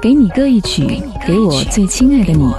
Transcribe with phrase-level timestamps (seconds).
[0.00, 2.52] 给你歌一曲，给我最亲爱的你。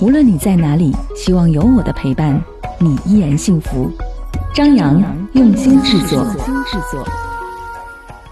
[0.00, 2.42] 无论你在哪里，希望有我的陪伴，
[2.78, 3.90] 你依然幸福。
[4.52, 5.00] 张扬
[5.32, 6.26] 用心制作。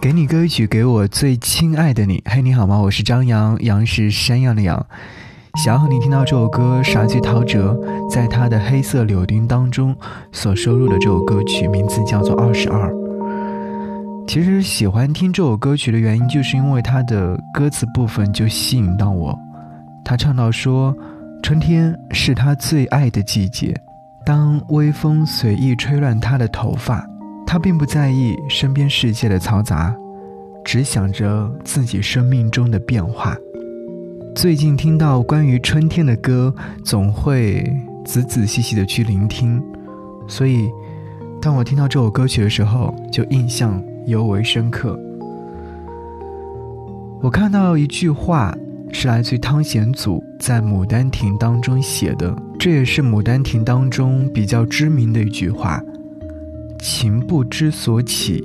[0.00, 2.22] 给你歌一曲，给我最亲爱的你。
[2.26, 2.78] 嘿，你好吗？
[2.78, 4.84] 我是张扬，杨是山羊的羊。
[5.64, 7.76] 想要和你听到这首歌，是来自陶喆
[8.10, 9.94] 在他的《黑色柳丁》当中
[10.32, 12.92] 所收录的这首歌曲，名字叫做《二十二》。
[14.28, 19.36] 其实喜欢听这首歌曲的原因，就是因为它的歌词部分就吸引到我。
[20.04, 20.94] 他唱到说
[21.42, 23.74] ：“春天是他最爱的季节，
[24.26, 27.02] 当微风随意吹乱他的头发，
[27.46, 29.96] 他并不在意身边世界的嘈杂，
[30.62, 33.34] 只想着自己生命中的变化。”
[34.36, 37.64] 最近听到关于春天的歌，总会
[38.04, 39.58] 仔仔细细的去聆听，
[40.28, 40.68] 所以
[41.40, 44.98] 当我听到这首歌曲的时候，就印象尤为深刻。
[47.20, 48.56] 我看到一句话，
[48.90, 55.82] 是来自于汤显祖在《牡丹亭》当中写的，这也是《牡丹亭》当中比较知名的一句话
[56.80, 58.42] ：“情不知所起，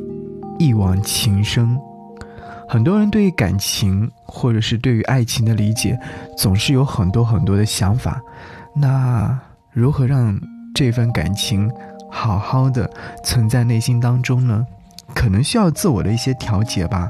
[0.60, 1.78] 一往情深。”
[2.68, 5.98] 很多人对于感情，或者是对于爱情的理解，
[6.38, 8.22] 总是有很多很多的想法。
[8.76, 9.40] 那
[9.72, 10.38] 如何让
[10.74, 11.72] 这份感情
[12.10, 12.90] 好好的
[13.24, 14.66] 存在内心当中呢？
[15.14, 17.10] 可能需要自我的一些调节吧，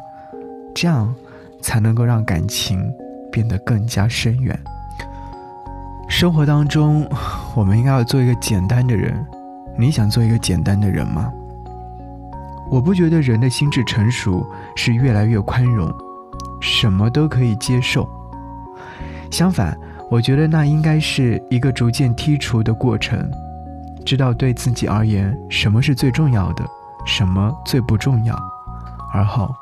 [0.76, 1.14] 这样
[1.62, 2.92] 才能够让感情
[3.32, 4.58] 变得更加深远。
[6.08, 7.08] 生活当中，
[7.56, 9.14] 我们应该要做一个简单的人。
[9.76, 11.32] 你想做一个简单的人吗？
[12.70, 15.92] 我不觉得人的心智成熟是越来越宽容，
[16.62, 18.08] 什么都可以接受。
[19.32, 19.76] 相反，
[20.12, 23.28] 我觉得那应该是一个逐渐剔除的过程，
[24.06, 26.64] 知道对自己而言什么是最重要的，
[27.06, 28.38] 什么最不重要，
[29.14, 29.54] 而后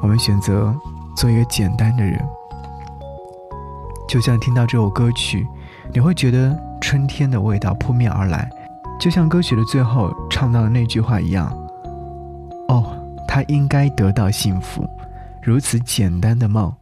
[0.00, 0.74] 我们选择
[1.16, 2.18] 做一个简单的人。
[4.08, 5.46] 就像听到这首歌曲，
[5.92, 8.50] 你会觉得春天的味道扑面而来，
[8.98, 11.46] 就像歌曲的最后唱到的那句话一样。
[12.68, 12.96] 哦，
[13.26, 14.88] 他应该得到幸福，
[15.42, 16.74] 如此简单的梦，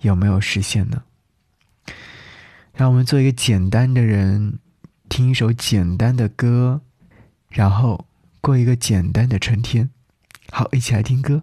[0.00, 1.02] 有没有实现呢？
[2.74, 4.58] 让我们做一个简单的人，
[5.08, 6.82] 听一首简单的歌，
[7.48, 8.04] 然后
[8.42, 9.88] 过一个简单的春天。
[10.50, 11.42] 好，一起来听歌。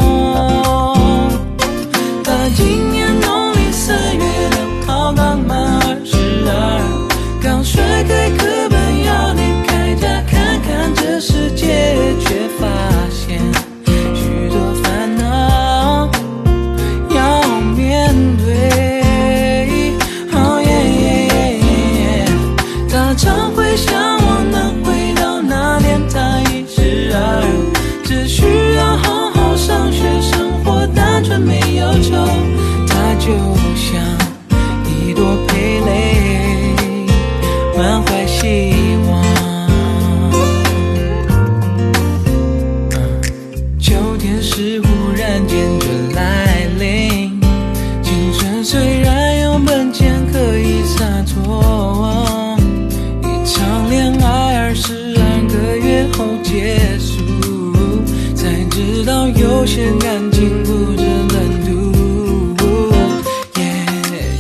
[59.52, 61.70] 有些感情不知难度，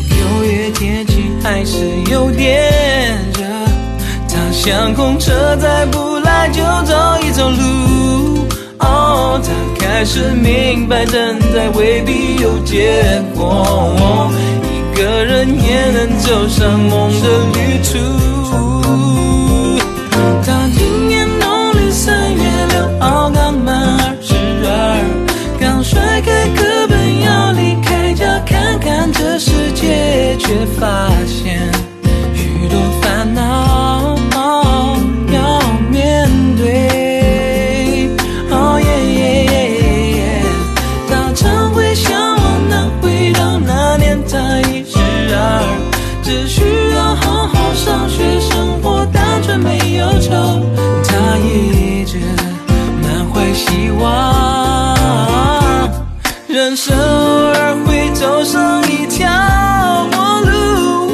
[0.09, 1.75] 六月天气还是
[2.09, 2.71] 有点
[3.37, 3.43] 热。
[4.29, 8.47] 他想空车再不来就走一走路。
[8.79, 9.51] 哦，他
[9.85, 14.31] 开始明白等待未必有结果，
[14.63, 17.99] 一个人也能走上梦的旅途。
[46.31, 46.62] 只需
[46.95, 50.31] 要好好上学，生活单纯没忧愁。
[51.04, 52.19] 他一直
[53.01, 55.78] 满怀希望，
[56.48, 59.28] 人生偶尔会走上一条
[60.13, 61.12] 陌路，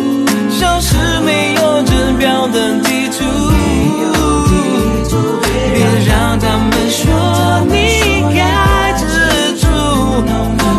[0.51, 3.25] 消失没有指标的地图。
[5.73, 7.01] 别让他们说
[7.65, 9.03] 你该知
[9.55, 9.65] 足，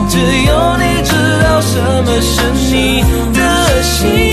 [0.08, 1.10] 只有你知
[1.42, 1.74] 道什
[2.04, 3.02] 么是你
[3.34, 4.27] 的心。